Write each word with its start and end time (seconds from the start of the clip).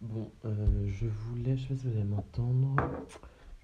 Bon, 0.00 0.30
euh, 0.44 0.86
je 0.86 1.06
voulais, 1.06 1.56
je 1.56 1.62
sais 1.62 1.68
pas 1.74 1.80
si 1.80 1.86
vous 1.88 1.96
allez 1.96 2.04
m'entendre. 2.04 2.76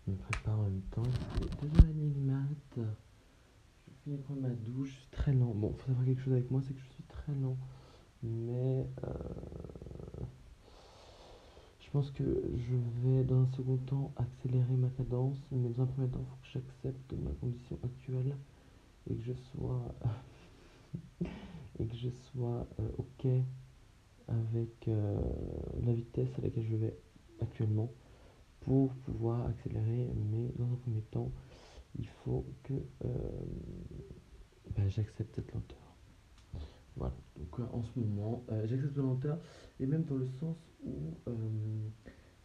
Je 0.04 0.10
me 0.10 0.17
prépare 0.17 0.58
en 0.58 0.62
même 0.64 0.83
temps. 0.91 1.03
Il 1.37 1.45
est 1.45 1.71
2h30 1.71 2.12
du 2.12 2.21
mat. 2.21 2.76
Je 2.76 3.92
finis 4.02 4.17
de 4.17 4.22
prendre 4.22 4.41
ma 4.41 4.49
douche. 4.49 4.89
Je 4.89 4.94
suis 4.94 5.10
très 5.12 5.33
lent. 5.33 5.52
Bon, 5.55 5.73
faut 5.78 5.86
savoir 5.86 6.05
quelque 6.05 6.20
chose 6.20 6.33
avec 6.33 6.50
moi, 6.50 6.60
c'est 6.67 6.75
que 6.75 6.81
je 6.81 6.92
suis 6.92 7.05
très 7.05 7.33
lent. 7.34 7.57
Mais 8.25 8.89
euh, 9.05 9.12
je 11.78 11.90
pense 11.90 12.10
que 12.10 12.24
je 12.24 12.74
vais 13.02 13.22
dans 13.22 13.42
un 13.42 13.50
second 13.52 13.76
temps 13.76 14.12
accélérer 14.16 14.74
ma 14.74 14.88
cadence. 14.88 15.38
Mais 15.52 15.68
dans 15.68 15.84
un 15.84 15.86
premier 15.86 16.08
temps, 16.08 16.18
il 16.20 16.26
faut 16.26 16.36
que 16.42 16.48
j'accepte 16.52 17.12
ma 17.12 17.30
condition 17.30 17.78
actuelle 17.84 18.36
et 19.08 19.14
que 19.14 19.22
je 19.22 19.34
sois 19.34 19.94
et 21.78 21.86
que 21.86 21.96
je 21.96 22.10
sois 22.10 22.66
euh, 22.80 22.88
ok 22.98 23.26
avec 24.29 24.88
euh, 24.88 25.20
la 25.82 25.93
vitesse 25.93 26.30
à 26.38 26.43
laquelle 26.43 26.66
je 26.66 26.77
vais 26.77 26.96
actuellement 27.40 27.93
pour 28.61 28.93
pouvoir 28.94 29.46
accélérer. 29.46 30.11
Mais 30.31 30.53
dans 30.58 30.64
un 30.72 30.76
premier 30.76 31.03
temps, 31.03 31.31
il 31.98 32.09
faut 32.25 32.47
que 32.62 32.75
euh, 33.05 33.09
bah, 34.77 34.89
j'accepte 34.89 35.34
cette 35.34 35.53
lenteur. 35.53 35.79
Voilà, 36.97 37.15
donc 37.37 37.59
euh, 37.59 37.65
en 37.73 37.83
ce 37.83 37.98
moment, 37.98 38.45
j'accepte 38.65 38.97
la 38.97 39.03
lenteur 39.03 39.39
et 39.81 39.87
même 39.87 40.05
dans 40.05 40.17
le 40.17 40.27
sens 40.27 40.56
où 40.84 41.15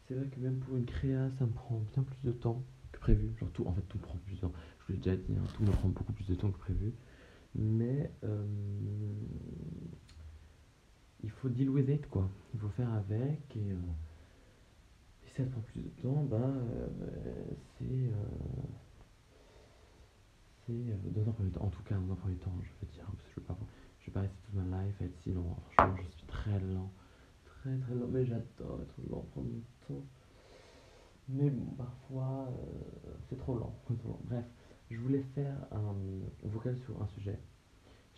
c'est 0.08 0.16
vrai 0.16 0.28
que 0.28 0.40
même 0.40 0.58
pour 0.58 0.76
une 0.76 0.86
créa, 0.86 1.30
ça 1.38 1.46
me 1.46 1.52
prend 1.52 1.80
bien 1.94 2.04
plus 2.04 2.24
de 2.24 2.32
temps 2.32 2.64
que 2.92 3.00
prévu. 3.00 3.30
Genre 3.38 3.52
tout, 3.52 3.66
en 3.68 3.74
fait, 3.74 3.82
tout 3.82 4.00
me 4.00 4.04
prend 4.04 4.18
plus 4.18 4.36
de 4.36 4.42
temps. 4.42 4.54
Je 4.80 4.86
vous 4.88 4.94
l'ai 4.94 4.98
déjà 4.98 5.16
dit, 5.16 5.36
hein, 5.38 5.44
tout 5.54 5.64
me 5.64 5.70
prend 5.70 5.90
beaucoup 5.90 6.14
plus 6.14 6.28
de 6.28 6.34
temps 6.34 6.50
que 6.50 6.58
prévu. 6.58 6.94
Mais 7.54 8.12
il 11.24 11.30
faut 11.32 11.50
deal 11.50 11.70
with 11.70 11.90
it 11.90 12.08
quoi. 12.10 12.30
Il 12.54 12.60
faut 12.60 12.70
faire 12.70 12.92
avec 12.94 13.56
et, 13.56 13.72
euh, 13.72 13.76
si 15.26 15.34
ça 15.36 15.44
prend 15.46 15.62
plus 15.62 15.82
de 15.82 15.90
temps, 16.02 16.24
bah 16.24 16.38
euh, 16.38 16.88
c'est 17.78 17.86
euh, 17.86 18.12
c'est 20.66 20.74
euh, 20.74 20.96
dans 21.12 21.30
un 21.30 21.34
premier 21.34 21.52
temps. 21.52 21.66
En 21.66 21.70
tout 21.70 21.84
cas, 21.84 21.96
dans 21.96 22.14
un 22.14 22.16
premier 22.16 22.36
temps, 22.38 22.54
je 22.62 22.86
veux 22.86 22.92
dire, 22.94 23.06
parce 23.06 23.24
que 23.24 23.30
je 23.36 23.40
vais 23.42 23.46
pas, 23.48 23.58
je 24.00 24.06
vais 24.08 24.12
pas 24.14 24.22
rester 24.22 24.38
toute 24.46 24.56
ma 24.56 24.84
life 24.84 25.02
à 25.02 25.06
être 25.06 25.18
si 25.24 25.32
lent. 25.32 25.58
Franchement, 25.74 25.96
je 25.98 26.18
suis 26.18 26.28
très 26.28 26.60
lent, 26.60 26.92
très 27.46 27.78
très 27.78 27.96
lent. 27.96 28.08
Mais 28.10 28.26
j'adore 28.26 28.82
être 28.82 29.10
lent, 29.10 29.26
prendre 29.32 29.48
mon 29.50 29.62
temps. 29.88 30.06
Mais 31.28 31.50
bon, 31.50 31.66
parfois, 31.78 32.48
euh, 32.50 33.14
c'est 33.30 33.38
trop 33.38 33.56
lent. 33.56 33.76
Bref, 34.26 34.46
je 34.90 34.98
voulais 35.00 35.24
faire 35.36 35.56
un 35.72 35.96
vocal 36.44 36.76
sur 36.80 37.02
un 37.02 37.08
sujet. 37.08 37.40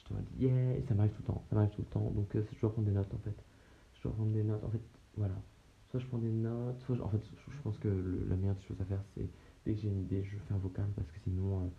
J'étais 0.02 0.14
en 0.14 0.18
mode 0.18 0.28
yeah, 0.40 0.78
et 0.78 0.84
ça 0.88 0.96
m'arrive 0.96 1.14
tout 1.14 1.22
le 1.24 1.28
temps, 1.28 1.44
ça 1.50 1.56
m'arrive 1.56 1.72
tout 1.72 1.82
le 1.82 1.88
temps. 1.88 2.12
Donc 2.12 2.36
euh, 2.36 2.44
je 2.54 2.60
dois 2.62 2.72
prendre 2.74 2.88
des 2.88 2.94
notes 2.94 3.14
en 3.14 3.20
fait. 3.20 3.36
Je 3.96 4.04
dois 4.04 4.14
prendre 4.14 4.32
des 4.34 4.44
notes. 4.44 4.64
En 4.64 4.70
fait, 4.72 4.82
voilà. 5.18 5.36
Soit 5.92 6.00
je 6.02 6.08
prends 6.08 6.20
des 6.20 6.32
notes, 6.32 6.80
soit 6.82 6.96
je- 6.96 7.02
en 7.02 7.10
fait, 7.10 7.22
je, 7.26 7.52
je 7.56 7.62
pense 7.62 7.78
que 7.80 7.88
le- 7.90 8.26
la 8.30 8.38
meilleure 8.38 8.56
des 8.56 8.64
choses 8.64 8.82
à 8.82 8.86
faire, 8.86 9.04
c'est 9.16 9.30
dès 9.66 9.76
que 9.76 9.82
j'ai 9.82 9.90
une 9.90 10.02
idée, 10.02 10.24
je 10.24 10.38
fais 10.38 10.54
un 10.54 10.60
vocal 10.60 10.88
parce 10.96 11.12
que 11.12 11.20
sinon, 11.24 11.62
euh, 11.66 11.70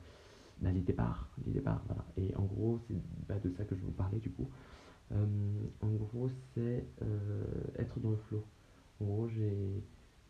bah, 0.60 0.72
l'idée 0.72 0.92
part, 0.94 1.30
l'idée 1.46 1.60
part, 1.62 1.82
voilà. 1.86 2.04
Et 2.16 2.34
en 2.36 2.44
gros, 2.44 2.80
c'est 2.88 2.96
bah, 3.28 3.38
de 3.40 3.50
ça 3.56 3.64
que 3.64 3.76
je 3.76 3.82
vous 3.84 3.92
parler 3.92 4.20
du 4.20 4.30
coup. 4.30 4.48
Euh, 5.12 5.26
en 5.82 5.90
gros, 5.92 6.30
c'est 6.54 6.86
euh, 7.02 7.44
être 7.78 8.00
dans 8.00 8.10
le 8.10 8.16
flow. 8.28 8.44
En 9.00 9.04
gros, 9.06 9.28
j'ai, 9.28 9.82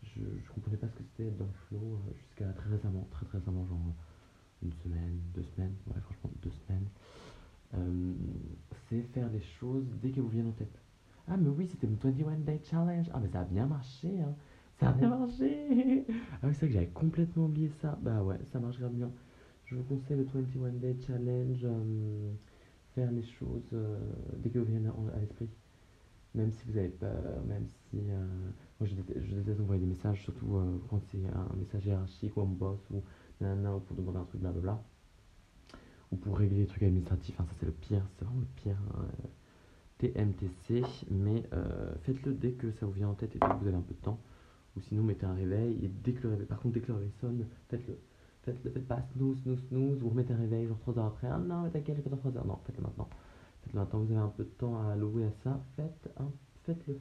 je, 0.04 0.20
je 0.44 0.52
comprenais 0.52 0.76
pas 0.78 0.88
ce 0.88 0.94
que 0.94 1.04
c'était 1.04 1.28
être 1.28 1.38
dans 1.38 1.46
le 1.46 1.52
flow 1.68 2.00
jusqu'à 2.16 2.52
très 2.54 2.70
récemment, 2.70 3.06
très 3.12 3.26
très 3.26 3.38
récemment, 3.38 3.66
genre 3.66 3.94
une 4.62 4.72
semaine, 4.84 5.18
deux 5.34 5.44
semaines, 5.56 5.74
ouais, 5.88 6.00
franchement, 6.02 6.30
deux 6.42 6.52
semaines. 6.66 6.88
Euh, 7.74 8.12
c'est 8.88 9.02
faire 9.14 9.30
les 9.30 9.40
choses 9.40 9.86
dès 10.02 10.10
qu'elles 10.10 10.22
vous 10.22 10.28
viennent 10.28 10.48
en 10.48 10.52
tête. 10.52 10.78
Ah, 11.28 11.36
mais 11.36 11.48
oui, 11.48 11.68
c'était 11.70 11.86
mon 11.86 11.96
21 11.96 12.38
Day 12.38 12.60
Challenge. 12.64 13.08
Ah, 13.12 13.20
mais 13.20 13.28
ça 13.28 13.40
a 13.40 13.44
bien 13.44 13.66
marché, 13.66 14.20
hein. 14.20 14.34
Ça 14.78 14.90
a 14.90 14.92
bien 14.92 15.08
marché. 15.08 16.04
Ah, 16.42 16.48
oui, 16.48 16.54
c'est 16.54 16.60
vrai 16.60 16.68
que 16.68 16.72
j'avais 16.72 16.86
complètement 16.88 17.44
oublié 17.46 17.70
ça. 17.80 17.98
Bah 18.02 18.22
ouais, 18.22 18.38
ça 18.52 18.58
marche 18.58 18.78
grave 18.78 18.92
bien. 18.92 19.10
Je 19.66 19.76
vous 19.76 19.84
conseille 19.84 20.16
le 20.16 20.24
21 20.24 20.72
Day 20.72 20.96
Challenge. 21.06 21.60
euh, 21.64 22.32
faire 22.94 23.10
les 23.10 23.22
choses 23.22 23.62
euh, 23.72 23.98
dès 24.38 24.50
qu'elles 24.50 24.62
vous 24.62 24.68
viennent 24.68 24.92
à, 25.14 25.18
l'esprit. 25.18 25.48
Même 26.34 26.52
si 26.52 26.64
vous 26.66 26.76
avez 26.76 26.88
peur, 26.88 27.42
même 27.46 27.66
si. 27.66 27.96
moi, 28.80 28.88
je 28.88 28.94
déteste, 28.94 29.24
je 29.24 29.34
déteste 29.34 29.60
envoyer 29.60 29.80
des 29.80 29.86
messages, 29.86 30.22
surtout 30.22 30.60
quand 30.88 31.00
c'est 31.10 31.18
un 31.26 31.56
message 31.56 31.86
hiérarchique 31.86 32.36
ou 32.36 32.40
un 32.40 32.46
boss 32.46 32.80
ou 32.90 33.02
nanana, 33.40 33.76
ou 33.76 33.80
pour 33.80 33.96
demander 33.96 34.18
un 34.18 34.24
truc, 34.24 34.40
blablabla. 34.40 34.82
Ou 36.12 36.16
pour 36.16 36.36
régler 36.38 36.58
des 36.60 36.66
trucs 36.66 36.82
administratifs. 36.82 37.40
Hein, 37.40 37.46
ça, 37.48 37.54
c'est 37.60 37.66
le 37.66 37.72
pire. 37.72 38.02
C'est 38.18 38.24
vraiment 38.24 38.40
le 38.40 38.46
pire. 38.62 38.76
hein, 38.94 39.04
euh, 39.24 39.28
TMTC. 39.98 40.82
Mais 41.10 41.44
euh, 41.52 41.92
faites-le 42.02 42.32
dès 42.34 42.52
que 42.52 42.70
ça 42.72 42.86
vous 42.86 42.92
vient 42.92 43.08
en 43.08 43.14
tête 43.14 43.34
et 43.34 43.38
dès 43.38 43.46
que 43.46 43.54
vous 43.60 43.66
avez 43.68 43.76
un 43.76 43.80
peu 43.82 43.94
de 43.94 44.00
temps. 44.00 44.18
Ou 44.76 44.80
sinon, 44.80 45.02
mettez 45.02 45.26
un 45.26 45.34
réveil. 45.34 45.78
Et 45.84 45.88
dès 45.88 46.12
que 46.12 46.22
le 46.24 46.30
réveil. 46.30 46.46
Par 46.46 46.60
contre, 46.60 46.74
dès 46.74 46.80
que 46.80 46.88
le 46.88 46.94
réveil 46.94 47.12
sonne, 47.20 47.44
faites-le. 47.68 47.98
Faites-le, 48.44 48.70
faites 48.72 48.88
pas 48.88 49.00
snooze, 49.14 49.38
snooze, 49.42 49.60
snooze. 49.68 49.98
Vous 50.00 50.08
remettez 50.10 50.32
un 50.32 50.36
réveil, 50.36 50.66
genre 50.66 50.78
3 50.80 50.98
heures 50.98 51.06
après. 51.06 51.28
Ah 51.30 51.38
non, 51.38 51.62
mais 51.62 51.70
t'inquiète, 51.70 51.98
est 51.98 52.02
pas 52.02 52.10
dans 52.10 52.16
3 52.16 52.36
heures. 52.36 52.46
Non, 52.46 52.58
faites-le 52.66 52.82
maintenant. 52.82 53.08
Faites-le 53.62 53.78
maintenant. 53.78 54.00
Vous 54.00 54.12
avez 54.12 54.20
un 54.20 54.28
peu 54.28 54.42
de 54.44 54.48
temps 54.50 54.76
à 54.80 54.92
allouer 54.92 55.24
à 55.26 55.32
ça. 55.44 55.60
Faites 55.76 56.10
un, 56.18 56.28
faites-le. 56.64 56.98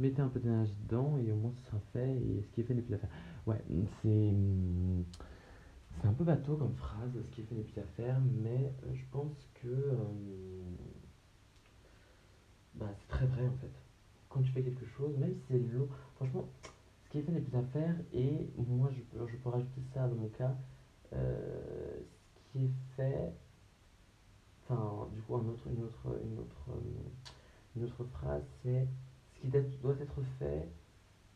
Mettez 0.00 0.20
un 0.22 0.28
peu 0.28 0.40
d'énergie 0.40 0.74
dedans 0.88 1.16
et 1.24 1.30
au 1.30 1.36
moins 1.36 1.52
ce 1.56 1.66
sera 1.68 1.78
fait. 1.92 2.10
Et 2.16 2.42
ce 2.42 2.48
qui 2.54 2.62
est 2.62 2.64
fait 2.64 2.74
n'est 2.74 2.82
plus 2.82 2.94
à 2.94 2.98
faire. 2.98 3.10
Ouais, 3.46 3.62
c'est. 4.02 4.34
C'est 6.00 6.08
un 6.08 6.12
peu 6.12 6.24
bateau 6.24 6.56
comme 6.56 6.74
phrase, 6.74 7.10
ce 7.22 7.30
qui 7.30 7.42
est 7.42 7.44
fait 7.44 7.54
n'est 7.54 7.62
plus 7.62 7.80
à 7.80 7.84
faire, 7.96 8.20
mais 8.42 8.72
euh, 8.84 8.94
je 8.94 9.04
pense 9.10 9.48
que 9.54 9.68
euh, 9.68 9.96
bah, 12.74 12.86
c'est 12.98 13.08
très 13.08 13.26
vrai 13.26 13.46
en 13.46 13.56
fait. 13.60 13.70
Quand 14.28 14.42
tu 14.42 14.50
fais 14.52 14.62
quelque 14.62 14.86
chose, 14.86 15.16
même 15.18 15.34
si 15.34 15.42
c'est 15.48 15.58
long, 15.58 15.88
franchement, 16.16 16.48
ce 17.04 17.10
qui 17.10 17.18
est 17.18 17.22
fait 17.22 17.32
n'est 17.32 17.40
plus 17.40 17.56
à 17.56 17.62
faire, 17.62 17.94
et 18.12 18.48
moi 18.56 18.90
je 18.90 19.26
je 19.26 19.36
peux 19.36 19.50
rajouter 19.50 19.82
ça 19.92 20.08
dans 20.08 20.16
mon 20.16 20.28
cas, 20.28 20.56
euh, 21.12 22.00
ce 22.36 22.52
qui 22.52 22.64
est 22.64 22.70
fait, 22.96 23.32
enfin, 24.64 25.08
du 25.14 25.20
coup, 25.22 25.36
un 25.36 25.46
autre, 25.46 25.68
une, 25.68 25.84
autre, 25.84 26.18
une, 26.24 26.38
autre, 26.38 26.80
une 27.76 27.84
autre 27.84 28.04
phrase, 28.04 28.42
c'est 28.62 28.88
ce 29.34 29.40
qui 29.40 29.48
doit 29.82 29.96
être 30.00 30.22
fait 30.38 30.68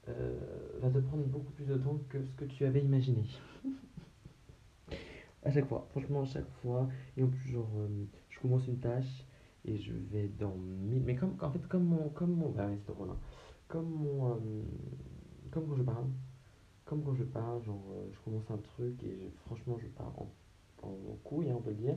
va 0.09 0.91
te 0.91 0.99
prendre 0.99 1.25
beaucoup 1.25 1.53
plus 1.53 1.67
de 1.67 1.77
temps 1.77 1.99
que 2.09 2.23
ce 2.23 2.33
que 2.35 2.45
tu 2.45 2.65
avais 2.65 2.81
imaginé. 2.81 3.25
À 5.47 5.51
chaque 5.53 5.67
fois, 5.69 5.87
franchement, 5.91 6.23
à 6.23 6.25
chaque 6.25 6.51
fois. 6.61 6.89
Et 7.17 7.23
en 7.23 7.29
plus, 7.29 7.53
genre, 7.53 7.71
euh, 7.77 8.05
je 8.31 8.41
commence 8.41 8.67
une 8.67 8.81
tâche 8.81 9.25
et 9.65 9.77
je 9.77 9.93
vais 9.93 10.27
dans 10.27 10.57
mille. 10.57 11.05
Mais 11.05 11.15
comme, 11.15 11.37
en 11.41 11.51
fait, 11.53 11.65
comme 11.69 11.85
mon. 11.85 12.09
Comme 12.09 12.33
mon 12.33 12.49
bah 12.51 12.69
c'est 12.85 12.91
hein. 12.91 13.17
Comme 13.69 13.89
mon. 13.89 14.33
euh, 14.33 14.39
comme 15.53 15.69
quand 15.69 15.77
je 15.77 15.85
parle. 15.85 16.07
Comme 16.85 17.05
quand 17.05 17.15
je 17.15 17.23
parle, 17.23 17.63
genre, 17.63 17.85
euh, 17.93 18.09
je 18.13 18.19
commence 18.25 18.51
un 18.51 18.59
truc 18.59 19.01
et 19.05 19.33
franchement, 19.47 19.79
je 19.79 19.87
pars 19.87 20.13
en, 20.19 20.29
en, 20.83 21.17
couille, 21.23 21.49
hein, 21.49 21.55
on 21.59 21.63
peut 21.63 21.75
dire. 21.75 21.95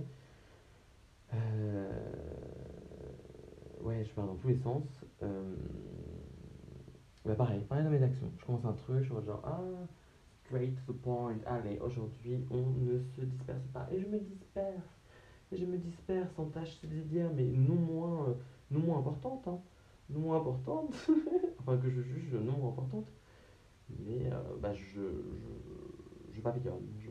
Ouais, 3.81 4.03
je 4.05 4.13
pars 4.13 4.27
dans 4.27 4.35
tous 4.35 4.49
les 4.49 4.57
sens. 4.57 4.83
Bah 7.25 7.35
pareil, 7.35 7.61
pareil 7.67 7.83
dans 7.83 7.89
mes 7.91 8.03
actions. 8.03 8.31
Je 8.37 8.45
commence 8.45 8.65
un 8.65 8.73
truc, 8.73 9.03
je 9.03 9.11
mode 9.13 9.25
genre, 9.25 9.41
ah, 9.43 9.59
straight 10.49 10.77
point. 11.03 11.37
Allez, 11.45 11.79
aujourd'hui, 11.79 12.39
on 12.49 12.61
ne 12.61 12.99
se 13.15 13.21
disperse 13.21 13.65
pas. 13.73 13.87
Et 13.91 13.99
je 13.99 14.07
me 14.07 14.19
disperse. 14.19 14.99
Et 15.51 15.57
je 15.57 15.65
me 15.65 15.77
disperse 15.77 16.37
en 16.37 16.45
tâches 16.45 16.75
subsidiaires, 16.79 17.31
mais 17.35 17.45
non 17.45 17.75
moins, 17.75 18.29
euh, 18.29 18.33
non 18.71 18.79
moins 18.81 18.99
importantes. 18.99 19.47
Hein. 19.47 19.59
Non 20.09 20.19
moins 20.19 20.37
importantes. 20.37 20.93
enfin, 21.59 21.77
que 21.77 21.89
je 21.89 22.01
juge 22.01 22.33
non 22.33 22.57
moins 22.57 22.69
importantes. 22.69 23.07
Mais 23.99 24.31
euh, 24.31 24.41
bah, 24.59 24.73
je, 24.73 25.01
je, 25.01 26.33
je 26.33 26.41
papillonne. 26.41 26.87
Je. 26.99 27.09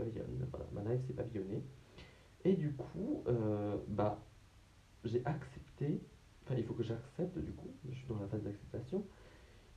Voilà, 0.50 0.66
ma 0.72 0.82
life, 0.92 1.02
c'est 1.06 1.14
papillonner. 1.14 1.62
Et 2.44 2.54
du 2.54 2.72
coup, 2.72 3.22
euh, 3.26 3.76
bah, 3.88 4.20
j'ai 5.04 5.22
accepté. 5.24 6.00
Enfin, 6.44 6.54
il 6.56 6.64
faut 6.64 6.74
que 6.74 6.84
j'accepte, 6.84 7.38
du 7.38 7.52
coup. 7.52 7.70
Je 7.88 7.94
suis 7.94 8.06
dans 8.08 8.18
la 8.18 8.28
phase 8.28 8.42
d'acceptation. 8.42 9.04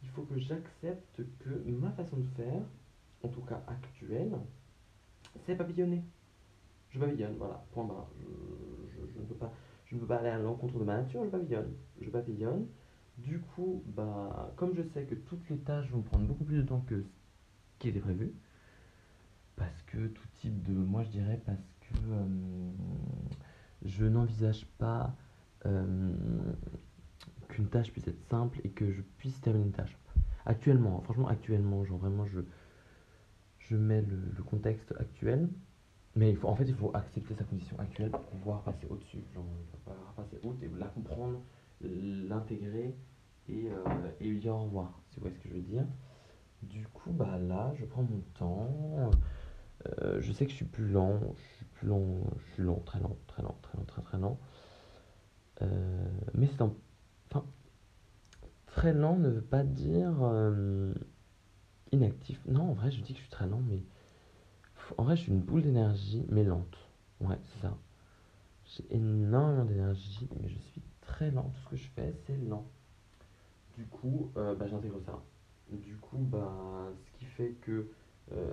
Il 0.03 0.09
faut 0.09 0.23
que 0.23 0.37
j'accepte 0.37 1.21
que 1.39 1.49
ma 1.65 1.91
façon 1.91 2.17
de 2.17 2.27
faire, 2.35 2.63
en 3.23 3.27
tout 3.27 3.41
cas 3.41 3.61
actuelle, 3.67 4.37
c'est 5.45 5.55
papillonner. 5.55 6.03
Je 6.89 6.99
papillonne, 6.99 7.35
voilà, 7.37 7.63
point 7.71 7.85
barre. 7.85 8.09
Je, 8.19 9.19
ne 9.19 9.25
peux 9.25 9.35
pas, 9.35 9.53
je 9.85 9.95
ne 9.95 10.01
peux 10.01 10.07
pas 10.07 10.17
aller 10.17 10.29
à 10.29 10.37
l'encontre 10.37 10.77
de 10.77 10.83
ma 10.83 10.97
nature, 10.97 11.23
je 11.23 11.29
papillonne. 11.29 11.73
Je 12.01 12.09
papillonne. 12.09 12.67
Du 13.17 13.39
coup, 13.39 13.83
bah, 13.87 14.51
comme 14.55 14.73
je 14.75 14.81
sais 14.81 15.03
que 15.03 15.15
toutes 15.15 15.47
les 15.49 15.57
tâches 15.59 15.89
vont 15.91 16.01
prendre 16.01 16.25
beaucoup 16.25 16.43
plus 16.43 16.57
de 16.57 16.63
temps 16.63 16.81
que 16.81 17.01
ce 17.01 17.77
qui 17.79 17.89
était 17.89 17.99
prévu, 17.99 18.33
parce 19.55 19.81
que 19.83 20.07
tout 20.07 20.27
type 20.41 20.63
de. 20.63 20.73
Moi, 20.73 21.03
je 21.03 21.09
dirais 21.09 21.39
parce 21.45 21.59
que 21.81 21.93
euh, 22.09 22.25
je 23.85 24.05
n'envisage 24.05 24.65
pas 24.77 25.15
euh, 25.65 26.11
qu'une 27.49 27.67
tâche 27.67 27.91
puisse 27.91 28.07
être 28.07 28.23
simple 28.29 28.59
et 28.63 28.69
que 28.69 28.91
je 28.91 29.01
puisse 29.17 29.39
terminer 29.41 29.65
une 29.65 29.71
tâche. 29.71 29.95
Actuellement, 30.45 31.01
franchement, 31.01 31.27
actuellement, 31.27 31.85
genre 31.85 31.99
vraiment, 31.99 32.25
je, 32.25 32.39
je 33.71 33.77
mets 33.77 34.01
le, 34.01 34.43
contexte 34.43 34.93
actuel. 34.99 35.47
Mais 36.15 36.29
il 36.29 36.35
faut, 36.35 36.49
en 36.49 36.55
fait, 36.55 36.65
il 36.65 36.75
faut 36.75 36.91
accepter 36.93 37.33
sa 37.35 37.45
condition 37.45 37.79
actuelle 37.79 38.11
pour 38.11 38.21
pouvoir 38.21 38.61
passer 38.63 38.85
au-dessus. 38.89 39.23
Genre, 39.33 39.45
passer 40.17 40.39
outre 40.43 40.61
et 40.61 40.69
la 40.77 40.87
comprendre, 40.87 41.41
l'intégrer 41.81 42.93
et, 43.47 43.69
euh, 43.69 44.09
et 44.19 44.27
lui 44.27 44.39
dire 44.39 44.53
au 44.53 44.63
revoir, 44.63 44.99
si 45.09 45.15
vous 45.15 45.21
voyez 45.21 45.35
ce 45.37 45.41
que 45.41 45.49
je 45.49 45.53
veux 45.53 45.61
dire? 45.61 45.85
Du 46.63 46.85
coup, 46.87 47.11
bah 47.11 47.39
là, 47.39 47.71
je 47.79 47.85
prends 47.85 48.03
mon 48.03 48.21
temps. 48.37 49.11
Euh, 49.87 50.21
je 50.21 50.31
sais 50.33 50.45
que 50.45 50.51
je 50.51 50.57
suis 50.57 50.65
plus 50.65 50.89
lent, 50.89 51.19
je 51.35 51.55
suis 51.55 51.65
plus 51.65 51.87
lent, 51.87 52.05
je 52.37 52.53
suis 52.53 52.63
lent, 52.63 52.81
très 52.85 52.99
lent, 52.99 53.17
très 53.27 53.41
lent, 53.41 53.57
très 53.61 53.77
lent, 53.77 53.85
très 53.85 54.01
très 54.01 54.17
lent. 54.19 54.37
Euh, 55.61 56.05
mais 56.33 56.47
c'est 56.47 56.61
un... 56.61 56.73
Enfin, 57.31 57.45
très 58.67 58.93
lent 58.93 59.15
ne 59.15 59.29
veut 59.29 59.41
pas 59.41 59.63
dire 59.63 60.17
inactif. 61.91 62.39
Non, 62.47 62.71
en 62.71 62.73
vrai, 62.73 62.91
je 62.91 63.01
dis 63.01 63.13
que 63.13 63.19
je 63.19 63.23
suis 63.23 63.31
très 63.31 63.47
lent, 63.47 63.61
mais... 63.69 63.81
En 64.97 65.03
vrai, 65.03 65.15
je 65.15 65.21
suis 65.23 65.31
une 65.31 65.39
boule 65.39 65.61
d'énergie, 65.61 66.25
mais 66.29 66.43
lente. 66.43 66.77
Ouais, 67.21 67.37
c'est 67.43 67.61
ça. 67.61 67.77
J'ai 68.65 68.85
énormément 68.95 69.65
d'énergie, 69.65 70.27
mais 70.39 70.49
je 70.49 70.57
suis 70.57 70.81
très 71.01 71.31
lent. 71.31 71.51
Tout 71.53 71.61
ce 71.63 71.69
que 71.69 71.75
je 71.75 71.87
fais, 71.89 72.13
c'est 72.25 72.37
lent. 72.37 72.65
Du 73.77 73.85
coup, 73.85 74.31
euh, 74.37 74.55
bah, 74.55 74.67
j'intègre 74.67 74.99
ça. 75.05 75.21
Du 75.71 75.95
coup, 75.95 76.17
bah, 76.17 76.89
ce 77.05 77.17
qui 77.17 77.25
fait 77.25 77.51
que 77.61 77.87
euh, 78.33 78.49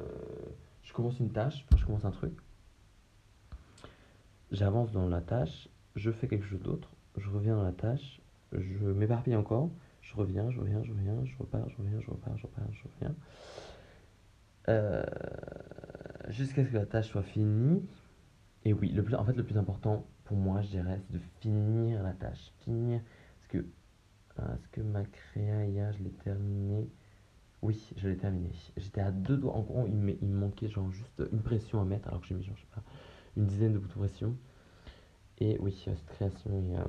je 0.82 0.92
commence 0.92 1.18
une 1.18 1.30
tâche, 1.30 1.66
je 1.76 1.84
commence 1.84 2.04
un 2.04 2.10
truc, 2.12 2.32
j'avance 4.52 4.92
dans 4.92 5.08
la 5.08 5.20
tâche, 5.20 5.68
je 5.96 6.10
fais 6.10 6.28
quelque 6.28 6.46
chose 6.46 6.62
d'autre, 6.62 6.88
je 7.16 7.28
reviens 7.28 7.56
dans 7.56 7.64
la 7.64 7.72
tâche, 7.72 8.20
je 8.52 8.86
m'éparpille 8.86 9.34
encore, 9.34 9.70
je 10.08 10.16
reviens, 10.16 10.50
je 10.50 10.60
reviens, 10.60 10.82
je 10.82 10.90
reviens, 10.90 11.24
je 11.24 11.36
repars, 11.38 11.68
je 11.68 11.76
reviens, 11.76 12.00
je 12.00 12.10
repars, 12.10 12.36
je 12.38 12.46
repars, 12.46 12.72
je 12.72 12.82
reviens. 12.84 13.14
Euh, 14.68 15.02
Jusqu'à 16.28 16.64
ce 16.64 16.70
que 16.70 16.76
la 16.76 16.86
tâche 16.86 17.08
soit 17.08 17.22
finie. 17.22 17.82
Et 18.64 18.72
oui, 18.72 18.90
le 18.90 19.02
plus, 19.02 19.14
en 19.14 19.24
fait, 19.24 19.34
le 19.34 19.44
plus 19.44 19.56
important 19.58 20.06
pour 20.24 20.36
moi, 20.36 20.60
je 20.62 20.68
dirais, 20.68 21.00
c'est 21.06 21.12
de 21.12 21.22
finir 21.40 22.02
la 22.02 22.12
tâche. 22.12 22.52
Finir. 22.60 23.00
Parce 23.38 23.48
que, 23.48 23.58
euh, 24.38 24.54
est-ce 24.54 24.68
que 24.68 24.80
ma 24.80 25.04
créa 25.04 25.66
hier, 25.66 25.92
je 25.92 26.02
l'ai 26.02 26.10
terminée 26.10 26.88
Oui, 27.62 27.92
je 27.96 28.08
l'ai 28.08 28.16
terminée. 28.16 28.52
J'étais 28.76 29.00
à 29.00 29.10
deux 29.10 29.36
doigts. 29.36 29.54
En 29.54 29.62
gros, 29.62 29.86
il 29.86 29.96
me, 29.96 30.14
manquait 30.22 30.68
genre 30.68 30.90
juste 30.90 31.22
une 31.32 31.42
pression 31.42 31.80
à 31.80 31.84
mettre, 31.84 32.08
alors 32.08 32.20
que 32.22 32.26
j'ai 32.26 32.34
mis, 32.34 32.44
genre, 32.44 32.56
je 32.56 32.62
sais 32.62 32.74
pas, 32.74 32.82
une 33.36 33.46
dizaine 33.46 33.72
de 33.74 33.78
boutons 33.78 34.00
pression. 34.00 34.36
Et 35.38 35.58
oui, 35.60 35.84
euh, 35.86 35.94
cette 35.94 36.16
création 36.16 36.50
est 36.50 36.76
euh, 36.76 36.84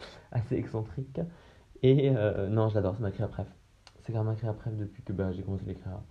assez 0.32 0.56
excentrique. 0.56 1.20
Et 1.82 2.10
euh, 2.14 2.48
non, 2.48 2.68
je 2.68 2.76
l'adore, 2.76 2.94
c'est 2.96 3.02
ma 3.02 3.10
créa 3.10 3.28
préf. 3.28 3.46
C'est 4.00 4.12
même 4.12 4.24
ma 4.24 4.34
créa 4.34 4.52
préf 4.52 4.76
depuis 4.76 5.02
que 5.02 5.12
bah, 5.12 5.32
j'ai 5.32 5.42
commencé 5.42 5.64
les 5.66 5.74
créas. 5.74 6.02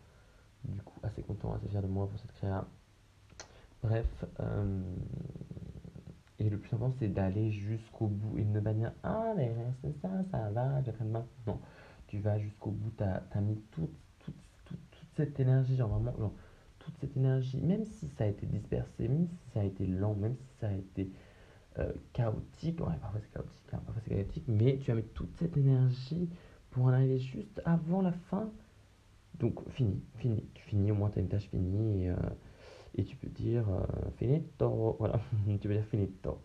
Du 0.65 0.81
coup, 0.81 0.99
assez 1.03 1.21
content, 1.21 1.53
assez 1.53 1.67
fier 1.69 1.81
de 1.81 1.87
moi 1.87 2.07
pour 2.07 2.19
cette 2.19 2.31
créa. 2.33 2.65
Bref, 3.83 4.25
euh, 4.39 4.81
et 6.39 6.49
le 6.49 6.57
plus 6.57 6.73
important, 6.75 6.95
c'est 6.99 7.07
d'aller 7.07 7.51
jusqu'au 7.51 8.07
bout 8.07 8.37
et 8.37 8.43
de 8.43 8.49
ne 8.49 8.59
pas 8.59 8.73
dire 8.73 8.91
Ah, 9.03 9.33
mais 9.35 9.55
c'est 9.81 9.93
ça, 10.01 10.09
ça 10.29 10.49
va, 10.49 10.77
après-demain. 10.77 11.25
Non, 11.47 11.59
tu 12.07 12.19
vas 12.19 12.37
jusqu'au 12.37 12.71
bout, 12.71 12.91
tu 12.97 13.03
as, 13.03 13.41
mis 13.41 13.55
toute, 13.71 13.89
toute, 14.19 14.35
toute, 14.65 14.79
toute 14.91 15.09
cette 15.15 15.39
énergie, 15.39 15.75
genre 15.77 15.89
vraiment, 15.89 16.15
genre, 16.17 16.33
toute 16.79 16.97
cette 16.99 17.15
énergie, 17.15 17.61
même 17.61 17.85
si 17.85 18.07
ça 18.07 18.25
a 18.25 18.27
été 18.27 18.45
dispersé, 18.45 19.07
même 19.07 19.27
si 19.27 19.51
ça 19.53 19.61
a 19.61 19.63
été 19.63 19.87
lent, 19.87 20.15
même 20.15 20.35
si 20.35 20.47
ça 20.59 20.67
a 20.67 20.73
été 20.73 21.11
euh, 21.79 21.91
chaotique, 22.13 22.79
ouais, 22.81 22.95
parfois 23.01 23.19
c'est 23.21 23.31
chaotique, 23.31 23.73
hein, 23.73 23.81
parfois 23.85 24.01
c'est 24.05 24.11
chaotique, 24.15 24.45
mais 24.47 24.77
tu 24.79 24.91
as 24.91 24.95
mis 24.95 25.03
toute 25.03 25.35
cette 25.37 25.57
énergie 25.57 26.29
pour 26.71 26.85
en 26.85 26.89
arriver 26.89 27.19
juste 27.19 27.61
avant 27.65 28.01
la 28.01 28.11
fin. 28.13 28.49
Donc, 29.39 29.67
fini, 29.71 30.01
fini, 30.17 30.45
tu 30.53 30.63
finis, 30.63 30.91
au 30.91 30.95
moins 30.95 31.09
tu 31.09 31.19
as 31.19 31.21
une 31.21 31.29
tâche 31.29 31.49
finie 31.49 32.05
et. 32.05 32.09
euh, 32.09 32.15
et 32.95 33.03
tu 33.05 33.15
peux 33.15 33.29
dire 33.29 33.69
euh, 33.69 33.85
finito, 34.17 34.95
voilà, 34.99 35.19
tu 35.61 35.67
peux 35.67 35.73
dire 35.73 35.85
finito. 35.85 36.41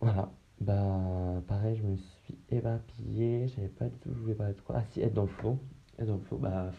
Voilà, 0.00 0.30
bah 0.60 1.42
pareil, 1.46 1.76
je 1.76 1.82
me 1.82 1.96
suis 1.96 2.38
éparpillé, 2.50 3.48
je 3.48 3.54
savais 3.54 3.68
pas 3.68 3.88
du 3.88 3.98
tout, 3.98 4.10
je 4.14 4.18
voulais 4.20 4.34
parler 4.34 4.54
de 4.54 4.60
quoi. 4.60 4.76
Ah 4.78 4.84
si, 4.90 5.00
être 5.00 5.14
dans 5.14 5.22
le 5.22 5.28
flow, 5.28 5.58
être 5.98 6.06
dans 6.06 6.14
le 6.16 6.20
flow, 6.22 6.38
bah 6.38 6.70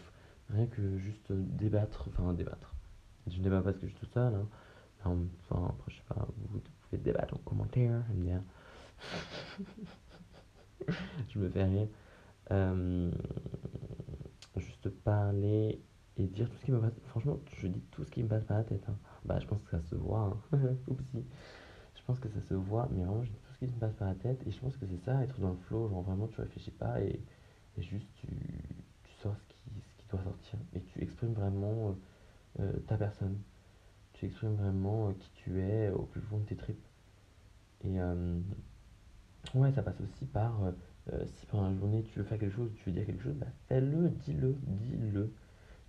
rien 0.50 0.66
que 0.66 0.98
juste 0.98 1.32
débattre, 1.32 2.08
enfin 2.08 2.32
débattre. 2.34 2.74
Je 3.28 3.38
ne 3.38 3.44
débat 3.44 3.58
pas 3.58 3.64
parce 3.64 3.78
que 3.78 3.86
je 3.86 3.92
suis 3.92 4.00
tout 4.00 4.12
seul, 4.12 4.34
hein. 4.34 4.48
Enfin, 5.04 5.74
je 5.88 5.94
sais 5.96 6.02
pas, 6.08 6.28
vous 6.50 6.60
débattre 6.96 7.34
en 7.34 7.38
commentaire. 7.38 8.02
Je 11.28 11.38
me 11.38 11.48
fais 11.48 11.64
rire. 11.64 11.88
Euh, 12.50 13.10
juste 14.56 14.88
parler 14.90 15.80
et 16.16 16.26
dire 16.26 16.48
tout 16.50 16.56
ce 16.58 16.64
qui 16.64 16.72
me 16.72 16.80
passe. 16.80 16.92
Franchement, 17.06 17.38
je 17.56 17.68
dis 17.68 17.80
tout 17.90 18.04
ce 18.04 18.10
qui 18.10 18.22
me 18.22 18.28
passe 18.28 18.44
par 18.44 18.58
la 18.58 18.64
tête. 18.64 18.84
hein. 18.88 18.96
Bah, 19.24 19.38
je 19.38 19.46
pense 19.46 19.62
que 19.62 19.70
ça 19.70 19.80
se 19.82 19.94
voit. 19.94 20.38
Hein. 20.52 20.58
Oupsie. 20.88 21.24
Je 21.94 22.02
pense 22.04 22.18
que 22.18 22.28
ça 22.28 22.40
se 22.40 22.54
voit, 22.54 22.88
mais 22.90 23.04
vraiment, 23.04 23.22
je 23.22 23.30
dis 23.30 23.38
tout 23.38 23.52
ce 23.52 23.58
qui 23.58 23.66
me 23.66 23.78
passe 23.78 23.94
par 23.94 24.08
la 24.08 24.14
tête. 24.14 24.42
Et 24.46 24.50
je 24.50 24.60
pense 24.60 24.76
que 24.76 24.86
c'est 24.86 24.98
ça, 25.04 25.22
être 25.22 25.38
dans 25.40 25.50
le 25.50 25.56
flow. 25.56 25.88
Genre, 25.88 26.02
vraiment, 26.02 26.26
tu 26.28 26.40
réfléchis 26.40 26.70
pas 26.72 27.00
et, 27.00 27.20
juste 27.78 28.08
tu, 28.14 28.26
tu 28.26 29.12
sors 29.22 29.36
ce 29.36 29.44
qui, 29.44 29.54
ce 29.88 29.96
qui 30.02 30.08
doit 30.10 30.22
sortir. 30.22 30.58
Et 30.74 30.80
tu 30.82 31.00
exprimes 31.00 31.32
vraiment 31.32 31.96
euh, 32.58 32.60
euh, 32.60 32.78
ta 32.86 32.96
personne. 32.96 33.38
Tu 34.22 34.26
exprimes 34.26 34.54
vraiment 34.54 35.08
euh, 35.08 35.12
qui 35.18 35.30
tu 35.34 35.60
es 35.60 35.90
au 35.90 36.02
plus 36.02 36.20
fond 36.20 36.38
de 36.38 36.44
tes 36.44 36.54
tripes. 36.54 36.86
Et 37.84 38.00
euh, 38.00 38.38
ouais, 39.56 39.72
ça 39.72 39.82
passe 39.82 40.00
aussi 40.00 40.26
par. 40.26 40.62
euh, 40.62 40.70
euh, 41.12 41.24
si 41.26 41.46
pendant 41.46 41.68
la 41.68 41.74
journée 41.76 42.04
tu 42.04 42.20
veux 42.20 42.24
faire 42.24 42.38
quelque 42.38 42.54
chose, 42.54 42.70
tu 42.76 42.84
veux 42.88 42.92
dire 42.92 43.04
quelque 43.04 43.24
chose, 43.24 43.34
bah 43.34 43.48
fais-le, 43.66 44.10
dis-le, 44.24 44.54
dis-le. 44.62 45.32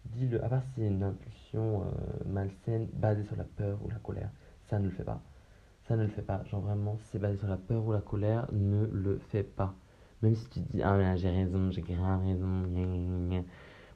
Dis-le, 0.06 0.44
à 0.44 0.50
part 0.50 0.64
si 0.64 0.70
c'est 0.78 0.88
une 0.88 1.04
impulsion 1.04 1.84
euh, 1.84 1.86
malsaine 2.26 2.88
basée 2.94 3.24
sur 3.24 3.36
la 3.36 3.44
peur 3.44 3.78
ou 3.86 3.90
la 3.90 3.98
colère, 4.00 4.32
ça 4.68 4.80
ne 4.80 4.86
le 4.86 4.92
fait 4.92 5.04
pas. 5.04 5.22
Ça 5.88 5.96
ne 5.96 6.02
le 6.02 6.10
fait 6.10 6.24
pas. 6.24 6.44
Genre 6.46 6.62
vraiment, 6.62 6.98
si 6.98 7.04
c'est 7.12 7.20
basé 7.20 7.38
sur 7.38 7.48
la 7.48 7.58
peur 7.58 7.86
ou 7.86 7.92
la 7.92 8.02
colère, 8.02 8.48
ne 8.52 8.88
le 8.88 9.20
fais 9.30 9.44
pas. 9.44 9.76
Même 10.24 10.34
si 10.36 10.50
tu 10.50 10.60
te 10.60 10.72
dis, 10.72 10.82
ah 10.82 10.98
mais 10.98 11.18
j'ai 11.18 11.30
raison, 11.30 11.70
j'ai 11.70 11.84
grave 11.84 12.24
raison. 12.26 12.64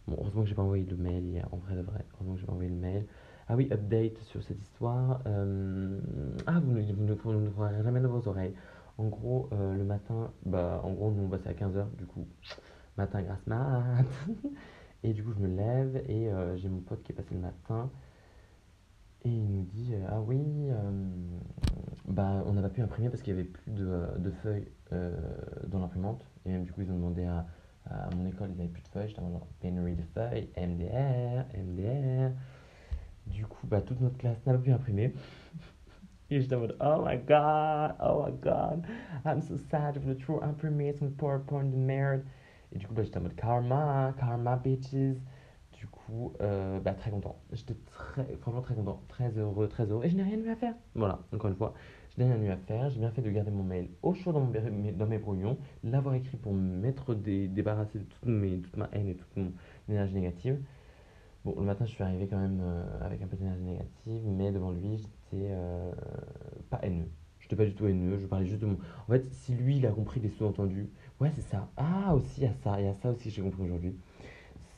Bon, 0.08 0.16
heureusement 0.20 0.44
que 0.44 0.50
j'ai 0.50 0.56
pas 0.56 0.62
envoyé 0.62 0.86
le 0.86 0.96
mail 0.96 1.26
hier, 1.26 1.48
en 1.52 1.58
vrai 1.58 1.76
de 1.76 1.82
vrai. 1.82 2.06
Heureusement 2.14 2.36
que 2.36 2.40
j'ai 2.42 2.46
pas 2.46 2.54
envoyé 2.54 2.70
le 2.70 2.76
mail. 2.76 3.08
Ah 3.50 3.56
oui, 3.56 3.70
update 3.72 4.18
sur 4.24 4.44
cette 4.44 4.62
histoire. 4.62 5.22
Euh, 5.26 6.00
Ah, 6.48 6.60
vous 6.60 6.74
ne, 6.74 7.50
croirez 7.50 7.82
jamais 7.82 8.02
de 8.02 8.08
vos 8.08 8.28
oreilles. 8.28 8.54
En 8.98 9.06
gros, 9.06 9.48
euh, 9.54 9.76
le 9.76 9.84
matin, 9.86 10.32
bah 10.46 10.82
en 10.84 10.92
gros, 10.92 11.12
nous 11.12 11.24
on 11.24 11.28
bossait 11.28 11.50
à 11.50 11.54
quinze 11.54 11.78
heures 11.78 11.90
du 11.98 12.06
coup, 12.06 12.28
matin 12.98 13.22
grâce 13.22 13.46
mat. 13.48 14.06
Et 15.04 15.14
du 15.14 15.24
coup, 15.24 15.32
je 15.32 15.40
me 15.40 15.48
lève 15.48 16.02
et 16.08 16.28
euh, 16.32 16.58
j'ai 16.58 16.70
mon 16.70 16.80
pote 16.80 17.04
qui 17.04 17.12
est 17.12 17.16
passé 17.16 17.36
le 17.36 17.40
matin 17.40 17.90
et 19.24 19.30
il 19.30 19.48
nous 19.48 19.62
dit 19.64 19.94
Ah 20.10 20.20
oui, 20.22 20.42
bah 22.08 22.44
on 22.48 22.54
n'a 22.54 22.62
pas 22.64 22.70
pu 22.70 22.82
imprimer 22.82 23.10
parce 23.10 23.22
qu'il 23.22 23.36
n'y 23.36 23.40
avait 23.42 23.50
plus 23.50 23.72
de, 23.72 24.08
de 24.18 24.32
feuilles 24.32 24.68
dans 25.68 25.80
l'imprimante. 25.80 26.26
Et 26.46 26.50
même 26.50 26.64
du 26.64 26.74
coup, 26.74 26.82
ils 26.82 26.92
ont 26.92 26.96
demandé 26.96 27.26
à, 27.26 27.46
à 27.86 28.10
mon 28.16 28.26
école, 28.26 28.50
ils 28.52 28.58
n'avaient 28.58 28.70
plus 28.70 28.82
de 28.82 28.88
feuilles. 28.88 29.10
J'étais 29.10 29.22
en 29.22 29.32
genre 29.32 29.48
pénurie 29.62 29.96
de 29.96 30.04
feuilles, 30.16 30.50
MDR, 30.58 31.46
MDR. 31.56 32.32
Du 33.32 33.46
coup, 33.46 33.68
bah 33.68 33.82
toute 33.82 34.02
notre 34.02 34.18
classe 34.18 34.38
n'a 34.46 34.54
pas 34.54 34.60
pu 34.60 34.72
imprimer. 34.72 35.14
Et 36.30 36.42
j'étais 36.42 36.56
en 36.56 36.60
mode 36.60 36.76
Oh 36.82 37.04
my 37.06 37.18
god, 37.18 37.96
oh 38.04 38.26
my 38.26 38.34
god, 38.42 38.86
I'm 39.26 39.42
so 39.42 39.58
sad, 39.58 39.96
je 39.96 40.00
voulais 40.00 40.16
trop 40.16 40.44
imprimer 40.44 40.94
son 40.94 41.10
PowerPoint 41.10 41.64
de 41.64 41.76
merde. 41.76 42.24
Et 42.74 42.78
du 42.78 42.88
coup, 42.88 42.94
bah, 42.94 43.04
j'étais 43.04 43.18
en 43.18 43.22
mode 43.22 43.36
karma, 43.36 44.14
karma 44.20 44.58
bitches. 44.58 45.18
Du 45.72 45.86
coup, 45.88 46.34
euh, 46.42 46.80
bah, 46.80 46.94
très 46.94 47.12
content. 47.12 47.38
J'étais 47.54 47.76
très, 47.86 48.26
franchement 48.42 48.62
très 48.62 48.76
content, 48.76 49.02
très 49.08 49.30
heureux, 49.38 49.68
très 49.68 49.86
heureux. 49.86 50.04
Et 50.04 50.10
je 50.10 50.18
n'ai 50.18 50.24
rien 50.24 50.38
eu 50.38 50.50
à 50.50 50.56
faire. 50.56 50.74
Voilà, 50.96 51.20
encore 51.34 51.50
une 51.50 51.56
fois, 51.56 51.74
je 52.10 52.22
n'ai 52.24 52.34
rien 52.34 52.42
eu 52.44 52.50
à 52.50 52.58
faire. 52.58 52.90
J'ai 52.90 53.00
bien 53.00 53.12
fait 53.12 53.22
de 53.22 53.30
garder 53.30 53.52
mon 53.52 53.64
mail 53.64 53.90
au 54.02 54.14
chaud 54.14 54.34
dans, 54.34 54.42
mon, 54.42 54.52
dans 54.52 55.06
mes 55.06 55.20
brouillons, 55.20 55.58
l'avoir 55.84 56.16
écrit 56.16 56.36
pour 56.36 56.52
me 56.52 56.78
mettre 56.78 57.14
des, 57.14 57.48
débarrasser 57.48 58.00
de 58.00 58.04
toute, 58.04 58.26
mes, 58.26 58.60
toute 58.60 58.76
ma 58.76 58.90
haine 58.92 59.08
et 59.08 59.16
toute 59.16 59.38
mon 59.38 59.52
énergie 59.88 60.16
négative. 60.16 60.60
Bon, 61.48 61.56
le 61.58 61.66
matin, 61.66 61.86
je 61.86 61.92
suis 61.92 62.04
arrivé 62.04 62.28
quand 62.28 62.40
même 62.40 62.60
euh, 62.62 62.84
avec 63.00 63.22
un 63.22 63.28
peu 63.28 63.38
d'énergie 63.38 63.64
négative, 63.64 64.22
mais 64.26 64.52
devant 64.52 64.72
lui, 64.72 64.98
j'étais 64.98 65.48
euh, 65.50 65.94
pas 66.70 66.78
haineux. 66.84 67.10
J'étais 67.40 67.56
pas 67.56 67.64
du 67.64 67.74
tout 67.74 67.88
haineux, 67.88 68.18
je 68.18 68.26
parlais 68.26 68.46
juste 68.46 68.60
de 68.60 68.66
mon. 68.66 68.78
En 69.08 69.14
fait, 69.14 69.26
si 69.32 69.54
lui, 69.56 69.78
il 69.78 69.86
a 69.86 69.92
compris 69.92 70.20
les 70.20 70.28
sous-entendus, 70.28 70.90
ouais, 71.22 71.32
c'est 71.34 71.44
ça. 71.44 71.70
Ah, 71.78 72.14
aussi, 72.14 72.42
il 72.42 72.44
y 72.44 72.48
a 72.48 72.54
ça, 72.54 72.82
il 72.82 72.86
y 72.86 72.90
a 72.90 72.94
ça 72.96 73.12
aussi 73.12 73.30
j'ai 73.30 73.42
compris 73.42 73.64
aujourd'hui. 73.64 73.96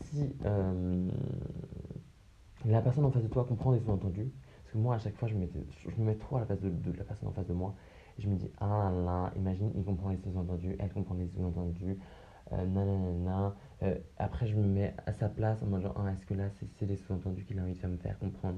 Si 0.04 0.32
euh, 0.46 1.10
la 2.66 2.82
personne 2.84 3.06
en 3.06 3.10
face 3.10 3.24
de 3.24 3.30
toi 3.30 3.46
comprend 3.46 3.72
les 3.72 3.80
sous-entendus, 3.80 4.32
parce 4.62 4.74
que 4.74 4.78
moi, 4.78 4.94
à 4.94 5.00
chaque 5.00 5.16
fois, 5.16 5.28
je 5.28 5.34
me, 5.34 5.48
je 5.48 6.00
me 6.00 6.06
mets 6.06 6.18
trop 6.18 6.36
à 6.38 6.42
la 6.42 6.46
place 6.46 6.62
de, 6.62 6.92
la 6.96 7.04
personne 7.04 7.30
en 7.30 7.34
face 7.34 7.48
de 7.48 7.54
moi, 7.54 7.74
et 8.20 8.22
je 8.22 8.30
me 8.30 8.36
dis, 8.36 8.52
ah 8.60 8.92
là 8.94 9.02
là, 9.02 9.34
imagine, 9.36 9.72
il 9.76 9.84
comprend 9.84 10.10
les 10.10 10.18
sous-entendus, 10.18 10.76
elle 10.78 10.94
comprend 10.94 11.16
les 11.16 11.26
sous-entendus, 11.30 11.98
nanana. 12.58 13.56
Euh, 13.84 13.96
après, 14.18 14.48
je 14.48 14.56
me 14.56 14.66
mets 14.66 14.94
à 15.06 15.14
sa 15.14 15.30
place 15.30 15.62
en 15.64 15.68
mode 15.68 15.82
genre, 15.84 15.96
ah, 16.06 16.12
est-ce 16.12 16.26
que 16.26 16.34
là, 16.34 16.50
c'est 16.78 16.86
les 16.86 16.96
sous-entendus 16.98 17.44
qu'il 17.46 17.60
a 17.60 17.64
envie 17.64 17.74
de 17.76 17.88
me 17.88 17.98
faire 17.98 18.18
comprendre? 18.20 18.58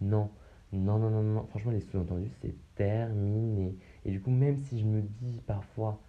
Non, 0.00 0.30
non, 0.72 0.98
non, 0.98 1.10
non, 1.10 1.22
non. 1.22 1.46
Franchement, 1.46 1.72
les 1.72 1.80
sous-entendus, 1.80 2.30
c'est 2.42 2.54
terminé. 2.74 3.76
Et 4.04 4.10
du 4.10 4.20
coup, 4.20 4.30
même 4.30 4.58
si 4.58 4.80
je 4.80 4.84
me 4.86 5.02
dis 5.02 5.40
parfois, 5.46 6.00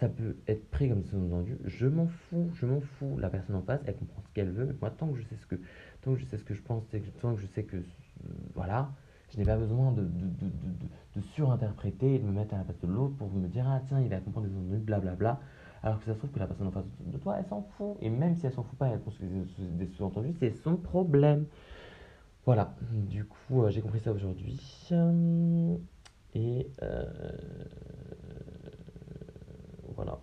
ça 0.00 0.08
peut 0.08 0.36
être 0.48 0.70
pris 0.70 0.88
comme 0.88 1.04
sous-entendu, 1.04 1.58
je 1.64 1.86
m'en 1.86 2.06
fous, 2.06 2.50
je 2.54 2.66
m'en 2.66 2.80
fous. 2.80 3.16
La 3.18 3.30
personne 3.30 3.56
en 3.56 3.62
face, 3.62 3.80
elle 3.86 3.96
comprend 3.96 4.22
ce 4.22 4.28
qu'elle 4.32 4.50
veut, 4.50 4.66
mais 4.66 4.74
moi, 4.80 4.90
tant 4.90 5.08
que 5.08 5.18
je 5.18 5.22
sais 5.24 5.36
ce 5.36 5.46
que, 5.46 5.56
tant 6.02 6.14
que 6.14 6.18
je 6.20 6.24
sais 6.26 6.38
ce 6.38 6.44
que 6.44 6.54
je 6.54 6.62
pense, 6.62 6.84
tant 7.20 7.34
que 7.34 7.40
je 7.40 7.46
sais 7.46 7.64
que, 7.64 7.76
euh, 7.76 7.82
voilà, 8.54 8.92
Je 9.30 9.38
n'ai 9.38 9.44
pas 9.44 9.56
besoin 9.56 9.92
de, 9.92 10.02
de, 10.02 10.08
de, 10.08 10.46
de, 10.46 10.88
de 11.16 11.20
surinterpréter 11.20 12.18
de 12.18 12.24
me 12.24 12.32
mettre 12.32 12.54
à 12.54 12.58
la 12.58 12.64
place 12.64 12.78
de 12.80 12.86
l'autre 12.86 13.16
pour 13.16 13.30
me 13.32 13.48
dire, 13.48 13.66
ah 13.68 13.80
tiens, 13.86 14.00
il 14.00 14.08
va 14.08 14.20
comprendre 14.20 14.46
des 14.48 14.56
ennuis, 14.56 14.78
blablabla. 14.78 15.40
Alors 15.84 15.98
que 15.98 16.06
ça 16.06 16.14
se 16.14 16.18
trouve 16.18 16.30
que 16.30 16.38
la 16.38 16.46
personne 16.46 16.66
en 16.66 16.70
face 16.70 16.86
de 16.98 17.18
toi, 17.18 17.36
elle 17.38 17.44
s'en 17.44 17.60
fout. 17.76 17.98
Et 18.00 18.08
même 18.08 18.34
si 18.36 18.46
elle 18.46 18.52
s'en 18.52 18.62
fout 18.62 18.78
pas, 18.78 18.88
elle 18.88 19.00
pense 19.00 19.18
que 19.18 19.24
c'est 19.54 19.76
des 19.76 19.86
sous-entendus, 19.88 20.34
c'est 20.40 20.50
son 20.62 20.76
problème. 20.76 21.44
Voilà, 22.46 22.74
du 22.90 23.26
coup, 23.26 23.62
euh, 23.62 23.70
j'ai 23.70 23.82
compris 23.82 24.00
ça 24.00 24.10
aujourd'hui. 24.12 24.88
Et 26.34 26.70
euh, 26.82 27.04
voilà. 29.94 30.18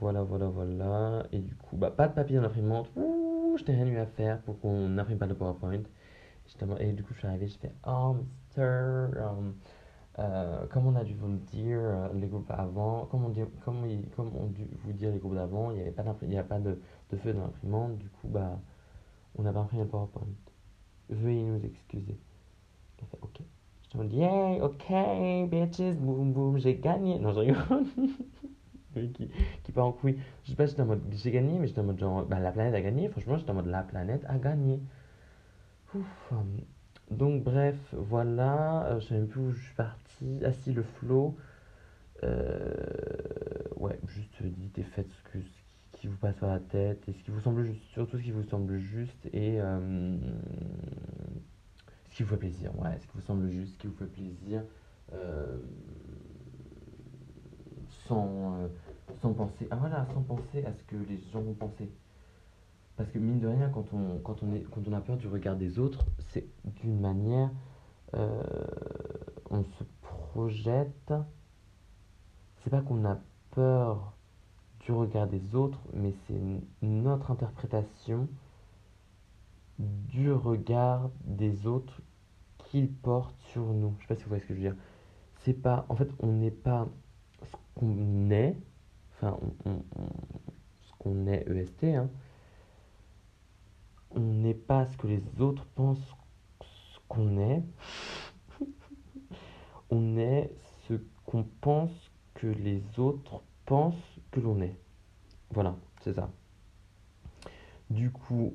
Voilà, 0.00 0.22
voilà, 0.22 0.46
voilà. 0.48 1.26
Et 1.32 1.38
du 1.38 1.54
coup, 1.54 1.78
bah, 1.78 1.90
pas 1.90 2.06
de 2.06 2.12
papier 2.12 2.36
dans 2.36 2.42
l'imprimante. 2.42 2.90
Ouh, 2.96 3.56
je 3.56 3.64
n'ai 3.64 3.82
rien 3.82 3.86
eu 3.86 3.96
à 3.96 4.06
faire 4.06 4.42
pour 4.42 4.60
qu'on 4.60 4.90
n'imprime 4.90 5.16
pas 5.16 5.26
le 5.26 5.34
PowerPoint. 5.34 5.84
Et 6.80 6.92
du 6.92 7.02
coup, 7.02 7.14
je 7.14 7.20
suis 7.20 7.26
arrivé, 7.26 7.48
je 7.48 7.56
fais 7.56 7.72
Oh, 7.86 8.14
Mister, 8.14 9.06
um, 9.16 9.54
euh, 10.20 10.66
comme 10.66 10.86
on 10.86 10.94
a 10.94 11.02
dû 11.02 11.14
vous 11.14 11.26
le 11.26 11.38
dire, 11.38 11.78
euh, 11.80 12.08
les 12.14 12.28
groupes 12.28 12.50
avant, 12.50 13.06
comme 13.06 13.24
on, 13.24 13.30
dit, 13.30 13.40
comme, 13.64 13.84
il, 13.86 14.08
comme 14.10 14.30
on 14.36 14.46
dû 14.46 14.64
vous 14.84 14.92
dire 14.92 15.10
les 15.10 15.18
groupes 15.18 15.34
d'avant, 15.34 15.70
il 15.72 15.76
n'y 15.76 15.80
avait 15.80 15.90
pas, 15.90 16.04
y 16.22 16.36
a 16.36 16.44
pas 16.44 16.60
de, 16.60 16.78
de 17.10 17.16
feu 17.16 17.32
dans 17.32 17.42
l'imprimante. 17.42 17.98
Du 17.98 18.08
coup, 18.08 18.28
bah, 18.28 18.60
on 19.36 19.42
n'a 19.42 19.52
pas 19.52 19.60
imprimé 19.60 19.82
le 19.82 19.88
PowerPoint. 19.88 20.26
Veuillez 21.08 21.42
nous 21.42 21.64
excuser. 21.64 22.16
OK. 23.22 23.40
Je 23.92 23.98
me 23.98 24.04
dis, 24.04 24.16
yay, 24.16 24.60
ok, 24.60 25.48
bitches, 25.50 25.96
boum 25.96 26.32
boum, 26.32 26.58
j'ai 26.58 26.76
gagné. 26.76 27.18
Non, 27.18 27.32
je 27.32 27.40
rigole. 27.40 27.84
qui, 29.14 29.28
qui 29.64 29.72
part 29.72 29.86
en 29.86 29.92
couille. 29.92 30.18
Je 30.44 30.50
sais 30.50 30.56
pas, 30.56 30.66
j'étais 30.66 30.82
en 30.82 30.86
mode, 30.86 31.02
j'ai 31.10 31.32
gagné, 31.32 31.58
mais 31.58 31.66
j'étais 31.66 31.80
en 31.80 31.84
mode 31.84 31.98
genre, 31.98 32.24
bah, 32.24 32.38
la 32.38 32.52
planète 32.52 32.74
a 32.74 32.80
gagné. 32.80 33.08
Franchement, 33.08 33.36
j'étais 33.36 33.50
en 33.50 33.54
mode, 33.54 33.66
la 33.66 33.82
planète 33.82 34.24
a 34.28 34.38
gagné. 34.38 34.80
Ouf. 35.94 36.32
Donc, 37.14 37.42
bref, 37.42 37.76
voilà. 37.92 38.86
Euh, 38.86 39.00
je 39.00 39.06
sais 39.06 39.14
même 39.14 39.28
plus 39.28 39.40
où 39.40 39.52
je 39.52 39.62
suis 39.62 39.74
parti. 39.74 40.40
Ah, 40.44 40.52
si, 40.52 40.72
le 40.72 40.82
flow. 40.82 41.36
Euh, 42.22 42.74
ouais, 43.76 43.98
juste 44.06 44.42
dites 44.42 44.78
et 44.78 44.82
faites 44.82 45.10
ce, 45.10 45.22
que, 45.30 45.38
ce 45.42 45.98
qui 45.98 46.06
vous 46.06 46.16
passe 46.16 46.36
par 46.36 46.50
la 46.50 46.60
tête 46.60 47.02
et 47.08 47.12
ce 47.12 47.22
qui 47.22 47.30
vous 47.30 47.40
semble 47.40 47.64
juste, 47.64 47.82
surtout 47.92 48.16
ce 48.16 48.22
qui 48.22 48.30
vous 48.30 48.44
semble 48.44 48.78
juste 48.78 49.26
et 49.32 49.60
euh, 49.60 50.16
ce 52.10 52.16
qui 52.16 52.22
vous 52.22 52.30
fait 52.30 52.36
plaisir. 52.38 52.70
Ouais, 52.78 52.96
ce 53.00 53.06
qui 53.06 53.12
vous 53.14 53.20
semble 53.20 53.50
juste, 53.50 53.74
ce 53.74 53.78
qui 53.78 53.86
vous 53.88 53.96
fait 53.96 54.06
plaisir. 54.06 54.62
Euh, 55.12 55.58
sans, 58.06 58.68
sans 59.20 59.32
penser, 59.34 59.66
ah 59.70 59.76
voilà, 59.76 60.06
sans 60.12 60.22
penser 60.22 60.64
à 60.64 60.72
ce 60.72 60.82
que 60.84 60.96
les 60.96 61.18
gens 61.32 61.40
vont 61.42 61.54
penser. 61.54 61.90
Parce 62.96 63.10
que 63.10 63.18
mine 63.18 63.40
de 63.40 63.48
rien, 63.48 63.70
quand 63.70 63.92
on, 63.92 64.18
quand 64.18 64.42
on, 64.42 64.52
est, 64.54 64.62
quand 64.70 64.82
on 64.86 64.92
a 64.92 65.00
peur 65.00 65.16
du 65.16 65.26
regard 65.26 65.56
des 65.56 65.78
autres, 65.78 66.04
c'est 66.28 66.46
d'une 66.80 67.00
manière, 67.00 67.50
euh, 68.14 68.42
on 69.50 69.64
se 69.64 69.84
projette. 70.00 71.12
C'est 72.62 72.70
pas 72.70 72.80
qu'on 72.80 73.04
a 73.04 73.18
peur 73.50 74.14
du 74.80 74.92
regard 74.92 75.26
des 75.26 75.54
autres, 75.54 75.80
mais 75.92 76.14
c'est 76.26 76.40
notre 76.82 77.30
interprétation 77.30 78.28
du 79.78 80.30
regard 80.30 81.10
des 81.24 81.66
autres 81.66 82.00
qu'ils 82.58 82.92
portent 82.92 83.38
sur 83.50 83.64
nous. 83.64 83.94
Je 83.98 84.02
sais 84.02 84.08
pas 84.08 84.16
si 84.16 84.22
vous 84.22 84.28
voyez 84.28 84.42
ce 84.42 84.48
que 84.48 84.54
je 84.54 84.60
veux 84.60 84.68
dire. 84.68 84.76
C'est 85.40 85.54
pas, 85.54 85.84
en 85.88 85.96
fait, 85.96 86.08
on 86.20 86.28
n'est 86.28 86.50
pas 86.50 86.86
ce 87.42 87.56
qu'on 87.74 88.30
est, 88.30 88.56
enfin, 89.14 89.36
on, 89.66 89.82
ce 90.80 90.92
qu'on 90.98 91.26
est 91.26 91.44
EST, 91.48 91.84
hein. 91.84 92.08
On 94.16 94.20
n'est 94.20 94.54
pas 94.54 94.86
ce 94.86 94.96
que 94.96 95.06
les 95.06 95.22
autres 95.40 95.66
pensent 95.74 96.14
qu'on 97.08 97.38
est. 97.38 97.62
on 99.90 100.16
est 100.16 100.50
ce 100.88 100.94
qu'on 101.26 101.44
pense 101.60 101.90
que 102.34 102.46
les 102.46 102.82
autres 102.98 103.42
pensent 103.66 104.18
que 104.30 104.40
l'on 104.40 104.60
est. 104.60 104.76
Voilà, 105.50 105.76
c'est 106.02 106.14
ça. 106.14 106.30
Du 107.90 108.10
coup, 108.10 108.54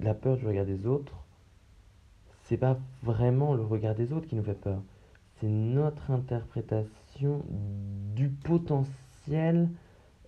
la 0.00 0.14
peur 0.14 0.36
du 0.36 0.46
regard 0.46 0.66
des 0.66 0.86
autres, 0.86 1.24
c'est 2.44 2.56
pas 2.56 2.78
vraiment 3.02 3.54
le 3.54 3.62
regard 3.62 3.94
des 3.94 4.12
autres 4.12 4.26
qui 4.26 4.36
nous 4.36 4.42
fait 4.42 4.54
peur. 4.54 4.80
C'est 5.40 5.48
notre 5.48 6.10
interprétation 6.10 7.42
du 8.14 8.28
potentiel 8.28 9.68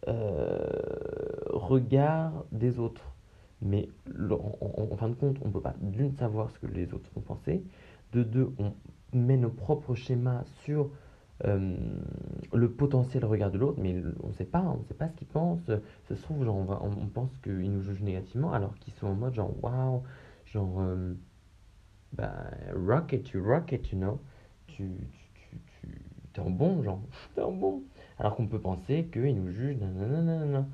euh, 0.09 0.68
regard 1.49 2.44
des 2.52 2.78
autres. 2.78 3.09
Mais 3.62 3.88
en, 4.10 4.96
fin 4.96 5.08
de 5.08 5.14
compte, 5.14 5.36
on 5.42 5.48
ne 5.48 5.52
peut 5.52 5.60
pas 5.60 5.74
d'une 5.80 6.12
savoir 6.12 6.50
ce 6.50 6.58
que 6.58 6.66
les 6.66 6.92
autres 6.94 7.10
vont 7.14 7.20
penser, 7.20 7.62
de 8.12 8.22
deux, 8.22 8.52
on 8.58 8.72
met 9.12 9.36
nos 9.36 9.50
propres 9.50 9.94
schémas 9.94 10.44
sur 10.62 10.90
euh, 11.44 11.76
le 12.52 12.70
potentiel 12.70 13.24
regard 13.24 13.50
de 13.50 13.58
l'autre, 13.58 13.78
mais 13.80 14.02
on 14.22 14.28
ne 14.28 14.32
sait 14.32 14.44
pas, 14.44 14.62
on 14.62 14.78
ne 14.78 14.84
sait 14.84 14.94
pas 14.94 15.08
ce 15.08 15.14
qu'ils 15.14 15.26
pensent. 15.26 15.70
Ça 16.08 16.16
se 16.16 16.22
trouve, 16.22 16.44
genre, 16.44 16.82
on, 16.82 17.06
pense 17.06 17.30
qu'ils 17.42 17.70
nous 17.70 17.82
jugent 17.82 18.02
négativement, 18.02 18.52
alors 18.52 18.74
qu'ils 18.78 18.94
sont 18.94 19.08
en 19.08 19.14
mode 19.14 19.34
genre 19.34 19.52
waouh, 19.62 20.02
genre 20.46 20.80
euh, 20.80 21.14
bah, 22.12 22.32
rocket, 22.74 23.30
you 23.30 23.42
rocket, 23.42 23.90
you 23.90 23.98
know, 23.98 24.20
tu, 24.66 24.90
tu, 25.34 25.58
tu, 25.80 26.02
tu 26.32 26.40
en 26.40 26.50
bon, 26.50 26.82
genre, 26.82 27.00
t'es 27.34 27.42
en 27.42 27.52
bon. 27.52 27.82
Alors 28.18 28.36
qu'on 28.36 28.46
peut 28.46 28.60
penser 28.60 29.08
qu'ils 29.12 29.34
nous 29.34 29.50
jugent, 29.50 29.78
nanana. 29.78 30.66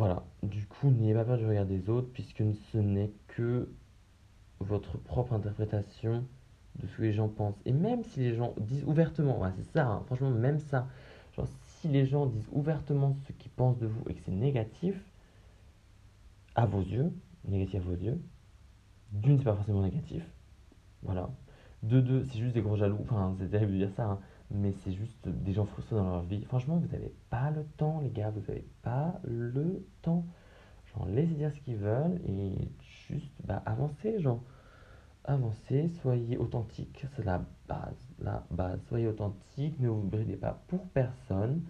Voilà, 0.00 0.24
du 0.42 0.66
coup, 0.66 0.88
n'ayez 0.88 1.12
pas 1.12 1.26
peur 1.26 1.36
du 1.36 1.44
regard 1.44 1.66
des 1.66 1.90
autres, 1.90 2.08
puisque 2.14 2.42
ce 2.72 2.78
n'est 2.78 3.12
que 3.26 3.68
votre 4.58 4.96
propre 4.96 5.34
interprétation 5.34 6.24
de 6.76 6.86
ce 6.86 6.96
que 6.96 7.02
les 7.02 7.12
gens 7.12 7.28
pensent. 7.28 7.60
Et 7.66 7.72
même 7.72 8.02
si 8.04 8.20
les 8.20 8.34
gens 8.34 8.54
disent 8.56 8.82
ouvertement, 8.84 9.38
ouais, 9.42 9.50
c'est 9.58 9.72
ça, 9.74 9.86
hein, 9.86 10.02
franchement, 10.06 10.30
même 10.30 10.58
ça, 10.58 10.88
si 11.64 11.88
les 11.88 12.06
gens 12.06 12.24
disent 12.24 12.48
ouvertement 12.50 13.14
ce 13.26 13.32
qu'ils 13.32 13.50
pensent 13.50 13.76
de 13.76 13.88
vous 13.88 14.02
et 14.08 14.14
que 14.14 14.20
c'est 14.24 14.32
négatif, 14.32 14.96
à 16.54 16.64
vos 16.64 16.80
yeux, 16.80 17.12
négatif 17.44 17.82
à 17.82 17.84
vos 17.84 17.96
yeux, 17.96 18.18
d'une, 19.12 19.36
c'est 19.36 19.44
pas 19.44 19.54
forcément 19.54 19.82
négatif, 19.82 20.22
voilà. 21.02 21.28
De 21.82 22.00
deux, 22.00 22.24
c'est 22.24 22.38
juste 22.38 22.54
des 22.54 22.62
gros 22.62 22.76
jaloux, 22.76 23.00
enfin, 23.02 23.36
c'est 23.38 23.50
terrible 23.50 23.72
de 23.72 23.76
dire 23.76 23.92
ça, 23.94 24.06
hein, 24.06 24.18
mais 24.50 24.72
c'est 24.72 24.92
juste 24.92 25.28
des 25.28 25.52
gens 25.52 25.64
frustrés 25.64 25.96
dans 25.96 26.10
leur 26.10 26.22
vie. 26.22 26.44
Franchement, 26.44 26.76
vous 26.76 26.88
n'avez 26.88 27.14
pas 27.30 27.50
le 27.50 27.64
temps, 27.76 28.00
les 28.00 28.10
gars, 28.10 28.30
vous 28.30 28.40
n'avez 28.40 28.66
pas 28.82 29.20
le 29.24 29.86
temps. 30.02 30.24
Genre, 30.86 31.06
laissez 31.06 31.34
dire 31.34 31.52
ce 31.52 31.60
qu'ils 31.60 31.76
veulent 31.76 32.20
et 32.26 32.68
juste, 33.08 33.32
bah, 33.44 33.62
avancez, 33.66 34.20
genre 34.20 34.42
avancez, 35.24 35.88
soyez 36.02 36.36
authentique, 36.36 37.06
c'est 37.14 37.24
la 37.24 37.44
base, 37.68 38.08
la 38.20 38.44
base. 38.50 38.80
Soyez 38.88 39.06
authentique, 39.06 39.78
ne 39.78 39.88
vous 39.88 40.02
bridez 40.02 40.36
pas 40.36 40.62
pour 40.66 40.86
personne. 40.88 41.62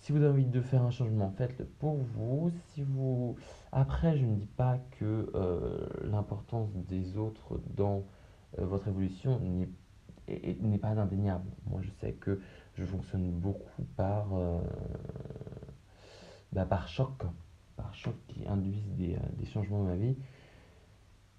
Si 0.00 0.12
vous 0.12 0.18
avez 0.18 0.28
envie 0.28 0.44
de 0.44 0.60
faire 0.60 0.82
un 0.82 0.90
changement, 0.90 1.30
faites-le 1.30 1.64
pour 1.64 1.96
vous. 1.96 2.50
Si 2.50 2.82
vous, 2.82 3.36
après, 3.72 4.16
je 4.16 4.24
ne 4.26 4.36
dis 4.36 4.46
pas 4.46 4.78
que 4.98 5.30
euh, 5.34 5.86
l'importance 6.02 6.68
des 6.74 7.16
autres 7.16 7.58
dans 7.74 8.04
euh, 8.58 8.66
votre 8.66 8.88
évolution 8.88 9.40
n'est 9.40 9.68
pas 10.80 10.88
indéniable. 10.88 11.50
Moi, 11.66 11.80
je 11.82 11.90
sais 12.00 12.12
que 12.12 12.40
je 12.74 12.84
fonctionne 12.84 13.30
beaucoup 13.30 13.82
par 13.96 14.26
euh, 14.34 14.60
bah, 16.52 16.64
par 16.64 16.88
choc, 16.88 17.22
par 17.76 17.94
choc 17.94 18.14
qui 18.28 18.46
induisent 18.46 18.94
des, 18.96 19.16
des 19.38 19.46
changements 19.46 19.78
dans 19.78 19.90
ma 19.90 19.96
vie. 19.96 20.16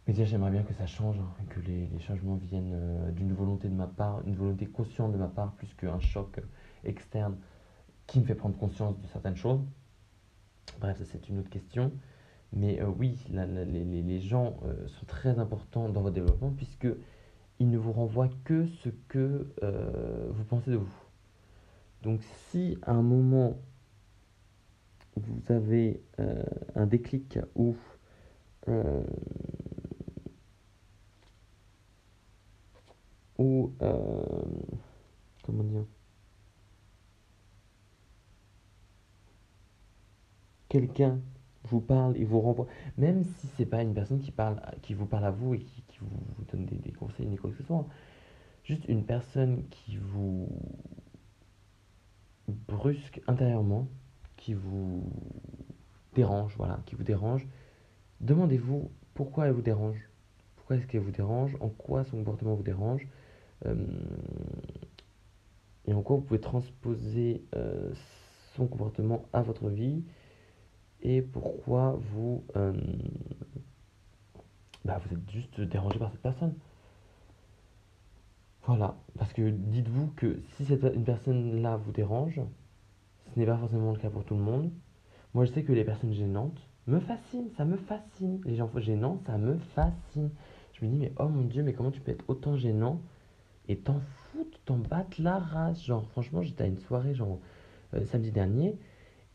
Mais 0.07 0.13
déjà, 0.13 0.25
j'aimerais 0.25 0.51
bien 0.51 0.63
que 0.63 0.73
ça 0.73 0.85
change, 0.85 1.17
hein, 1.17 1.45
que 1.49 1.59
les, 1.61 1.87
les, 1.87 1.99
changements 1.99 2.35
viennent 2.35 2.73
euh, 2.75 3.11
d'une 3.11 3.33
volonté 3.33 3.69
de 3.69 3.73
ma 3.73 3.87
part, 3.87 4.21
une 4.27 4.35
volonté 4.35 4.67
consciente 4.67 5.11
de 5.11 5.17
ma 5.17 5.27
part, 5.27 5.53
plus 5.53 5.73
qu'un 5.73 5.99
choc 5.99 6.39
externe 6.83 7.37
qui 8.05 8.19
me 8.19 8.25
fait 8.25 8.35
prendre 8.35 8.55
conscience 8.55 8.99
de 8.99 9.07
certaines 9.07 9.35
choses. 9.35 9.61
Bref, 10.79 10.97
ça 10.99 11.05
c'est 11.05 11.27
une 11.29 11.39
autre 11.39 11.49
question. 11.49 11.91
Mais 12.53 12.81
euh, 12.81 12.87
oui, 12.87 13.17
la, 13.31 13.45
les, 13.45 13.83
les, 13.83 14.19
gens 14.19 14.57
euh, 14.63 14.87
sont 14.87 15.05
très 15.05 15.39
importants 15.39 15.89
dans 15.89 16.01
votre 16.01 16.15
développement 16.15 16.51
puisque 16.51 16.87
ils 17.59 17.69
ne 17.69 17.77
vous 17.77 17.91
renvoient 17.91 18.29
que 18.43 18.65
ce 18.67 18.89
que 19.07 19.47
euh, 19.63 20.29
vous 20.31 20.43
pensez 20.43 20.71
de 20.71 20.77
vous. 20.77 20.93
Donc 22.03 22.21
si 22.49 22.77
à 22.83 22.91
un 22.91 23.01
moment 23.01 23.57
vous 25.15 25.53
avez 25.53 26.01
euh, 26.19 26.43
un 26.75 26.85
déclic 26.85 27.39
où 27.55 27.75
euh, 28.67 29.03
ou 33.37 33.73
euh, 33.81 34.23
comment 35.43 35.63
dire 35.63 35.85
quelqu'un 40.69 41.21
vous 41.67 41.81
parle 41.81 42.17
et 42.17 42.23
vous 42.23 42.39
renvoie. 42.39 42.67
Même 42.97 43.23
si 43.23 43.47
c'est 43.57 43.65
pas 43.65 43.81
une 43.81 43.93
personne 43.93 44.19
qui 44.19 44.31
parle 44.31 44.61
qui 44.81 44.93
vous 44.93 45.05
parle 45.05 45.25
à 45.25 45.31
vous 45.31 45.53
et 45.53 45.59
qui, 45.59 45.83
vous, 46.01 46.45
donne 46.51 46.65
des, 46.65 46.77
des, 46.77 46.91
conseils 46.91 47.27
ni 47.27 47.37
quoi 47.37 47.49
que 47.51 47.57
ce 47.57 47.63
soit 47.63 47.85
juste 48.63 48.85
une 48.87 49.05
personne 49.05 49.63
qui 49.69 49.97
vous 49.97 50.49
brusque 52.67 53.21
intérieurement 53.27 53.87
qui 54.37 54.53
vous 54.53 55.09
dérange 56.13 56.53
voilà 56.57 56.79
qui 56.85 56.95
vous 56.95 57.03
dérange 57.03 57.47
demandez-vous 58.21 58.91
pourquoi 59.15 59.47
elle 59.47 59.53
vous 59.53 59.61
dérange. 59.61 60.09
Pourquoi 60.55 60.75
est-ce 60.75 60.87
qu'elle 60.87 61.01
vous 61.01 61.11
dérange, 61.11 61.55
en 61.61 61.69
quoi 61.69 62.03
son 62.03 62.17
comportement 62.17 62.55
vous 62.55 62.63
dérange, 62.63 63.07
euh, 63.65 63.75
et 65.85 65.93
en 65.93 66.01
quoi 66.01 66.17
vous 66.17 66.23
pouvez 66.23 66.41
transposer 66.41 67.45
euh, 67.55 67.93
son 68.55 68.67
comportement 68.67 69.25
à 69.31 69.41
votre 69.41 69.69
vie, 69.69 70.03
et 71.07 71.21
pourquoi 71.21 71.99
vous, 72.13 72.43
euh, 72.55 72.73
bah, 74.83 74.99
vous 75.05 75.15
êtes 75.15 75.29
juste 75.29 75.61
dérangé 75.61 75.99
par 75.99 76.09
cette 76.09 76.21
personne? 76.21 76.55
Voilà, 78.65 78.95
parce 79.15 79.31
que 79.31 79.47
dites-vous 79.47 80.07
que 80.15 80.39
si 80.55 80.65
cette, 80.65 80.83
une 80.83 81.03
personne-là 81.03 81.77
vous 81.77 81.91
dérange, 81.91 82.41
ce 83.31 83.39
n'est 83.39 83.45
pas 83.45 83.55
forcément 83.55 83.91
le 83.91 83.99
cas 83.99 84.09
pour 84.09 84.23
tout 84.23 84.33
le 84.33 84.41
monde. 84.41 84.71
Moi, 85.35 85.45
je 85.45 85.51
sais 85.51 85.61
que 85.61 85.73
les 85.73 85.83
personnes 85.83 86.11
gênantes 86.11 86.59
me 86.87 86.99
fascinent, 86.99 87.51
ça 87.55 87.65
me 87.65 87.77
fascine. 87.77 88.41
Les 88.43 88.55
gens 88.55 88.71
gênants, 88.77 89.19
ça 89.27 89.37
me 89.37 89.59
fascine. 89.75 90.31
Je 90.73 90.83
me 90.83 90.89
dis, 90.89 90.97
mais 90.97 91.13
oh 91.19 91.27
mon 91.27 91.43
dieu, 91.43 91.61
mais 91.61 91.73
comment 91.73 91.91
tu 91.91 92.01
peux 92.01 92.13
être 92.13 92.25
autant 92.27 92.57
gênant 92.57 92.99
et 93.67 93.77
t'en 93.77 93.99
foutre, 93.99 94.59
t'en 94.65 94.77
battre 94.77 95.21
la 95.21 95.37
race? 95.37 95.83
Genre, 95.83 96.07
franchement, 96.09 96.41
j'étais 96.41 96.63
à 96.63 96.67
une 96.67 96.79
soirée, 96.79 97.13
genre, 97.13 97.37
euh, 97.93 98.03
samedi 98.05 98.31
dernier, 98.31 98.79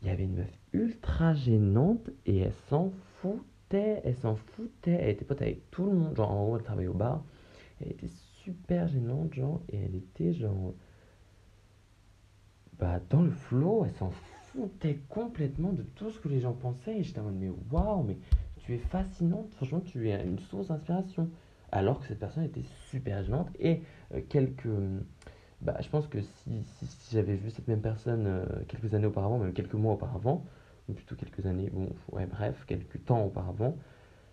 il 0.03 0.09
y 0.09 0.11
avait 0.11 0.25
une 0.25 0.35
meuf 0.35 0.60
ultra 0.73 1.35
gênante 1.35 2.11
et 2.27 2.39
elle 2.39 2.53
s'en 2.69 2.93
foutait, 3.21 4.01
elle 4.05 4.17
s'en 4.17 4.37
foutait. 4.37 4.99
Elle 5.01 5.11
était 5.11 5.25
pote 5.25 5.43
avec 5.43 5.71
tout 5.71 5.85
le 5.85 5.93
monde, 5.93 6.17
genre, 6.17 6.31
en 6.31 6.49
haut, 6.49 6.57
elle 6.57 6.63
travaillait 6.63 6.89
au 6.89 6.95
bar. 6.95 7.23
Elle 7.81 7.93
était 7.93 8.11
super 8.45 8.89
gênante, 8.89 9.35
genre, 9.35 9.61
et 9.69 9.79
elle 9.79 9.95
était 9.95 10.33
genre. 10.33 10.75
Bah, 12.79 13.01
dans 13.11 13.23
le 13.23 13.31
flow, 13.31 13.85
elle 13.85 13.93
s'en 13.93 14.11
foutait 14.11 15.01
complètement 15.09 15.73
de 15.73 15.83
tout 15.83 16.11
ce 16.11 16.19
que 16.19 16.29
les 16.29 16.41
gens 16.41 16.55
pensaient. 16.55 16.99
Et 16.99 17.03
j'étais 17.03 17.21
en 17.21 17.25
mode, 17.25 17.37
mais 17.39 17.51
waouh, 17.71 18.03
mais 18.03 18.17
tu 18.59 18.75
es 18.75 18.79
fascinante, 18.79 19.53
franchement, 19.57 19.81
tu 19.81 20.09
es 20.09 20.25
une 20.25 20.39
source 20.39 20.69
d'inspiration. 20.69 21.29
Alors 21.73 22.01
que 22.01 22.07
cette 22.07 22.19
personne 22.19 22.45
était 22.45 22.65
super 22.91 23.23
gênante. 23.23 23.49
Et 23.59 23.83
euh, 24.15 24.21
quelques. 24.29 24.69
Bah, 25.61 25.77
je 25.81 25.89
pense 25.89 26.07
que 26.07 26.23
si, 26.23 26.65
si, 26.65 27.15
j'avais 27.15 27.35
vu 27.35 27.51
cette 27.51 27.69
même 27.69 27.83
personne 27.83 28.27
euh, 28.27 28.45
quelques 28.67 28.95
années 28.95 29.07
auparavant, 29.07 29.39
même 29.39 29.53
quelques 29.53 29.75
mois 29.75 29.93
auparavant, 29.93 30.45
plutôt 30.95 31.17
quelques 31.17 31.47
années, 31.47 31.71
bon, 31.71 31.89
ouais, 32.13 32.27
bref, 32.27 32.65
quelques 32.67 33.05
temps 33.05 33.25
auparavant, 33.25 33.77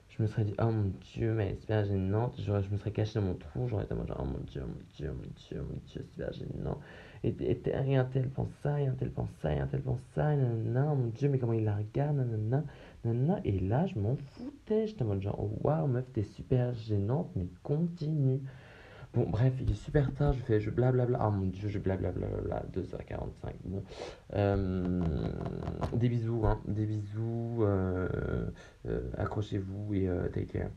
je 0.10 0.24
me 0.24 0.28
serais 0.28 0.46
dit, 0.46 0.56
oh 0.60 0.72
mon 0.72 0.92
dieu, 1.14 1.34
mais 1.34 1.46
elle 1.46 1.52
est 1.54 1.62
super 1.62 1.86
gênante. 1.86 2.36
je 2.40 2.52
me 2.52 2.78
serais 2.78 2.92
caché 2.92 3.20
dans 3.20 3.26
mon 3.26 3.36
trou, 3.36 3.68
j'aurais 3.68 3.84
été 3.84 3.96
genre, 3.96 4.18
oh 4.20 4.26
mon 4.26 4.40
dieu, 4.40 4.64
oh 4.64 4.68
mon 4.68 4.82
dieu, 4.96 5.12
oh 5.12 5.16
mon 5.16 5.30
dieu, 5.36 5.62
oh 5.62 5.74
mon 5.74 5.80
dieu, 5.86 6.06
super 6.12 6.34
gênant. 6.34 6.80
Et, 7.24 7.36
et, 7.40 7.98
un 7.98 8.06
tel 8.06 8.30
pense 8.30 8.50
ça, 8.64 8.82
et 8.82 8.88
un 8.88 8.94
tel 8.94 9.12
pense 9.12 9.30
ça, 9.42 9.54
et 9.54 9.60
un 9.60 9.68
tel 9.68 9.82
pense 9.82 10.00
ça, 10.16 10.36
nanana, 10.36 10.90
oh 10.92 10.96
mon 10.96 11.08
dieu, 11.08 11.30
mais 11.30 11.38
comment 11.38 11.54
il 11.54 11.66
la 11.66 11.76
regarde, 11.76 12.18
nanana, 12.18 12.64
nanana. 13.06 13.40
Et 13.44 13.60
là, 13.60 13.86
je 13.86 14.00
m'en 14.00 14.16
foutais, 14.16 14.88
j'étais 14.88 15.04
en 15.04 15.08
mode 15.08 15.22
genre, 15.22 15.50
waouh, 15.64 15.88
meuf, 15.88 16.06
t'es 16.14 16.24
super 16.24 16.74
gênante, 16.74 17.30
mais 17.36 17.48
continue. 17.64 18.42
Bon, 19.18 19.26
bref, 19.28 19.52
il 19.60 19.72
est 19.72 19.74
super 19.74 20.14
tard, 20.14 20.34
je 20.34 20.44
fais, 20.44 20.60
je 20.62 20.70
blablabla. 20.70 21.18
Ah 21.20 21.32
mon 21.32 21.48
dieu, 21.48 21.70
je 21.70 21.80
blablabla, 21.80 22.28
2h45. 22.72 23.54
Bon. 23.66 23.84
Euh, 24.36 25.02
des 25.94 26.08
bisous, 26.08 26.46
hein. 26.46 26.62
Des 26.68 26.86
bisous. 26.86 27.64
Euh, 27.64 28.08
euh, 28.88 29.10
accrochez-vous 29.18 29.96
et 29.96 30.08
take 30.34 30.60
care. 30.60 30.70